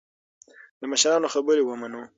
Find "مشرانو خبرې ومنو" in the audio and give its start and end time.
0.91-2.01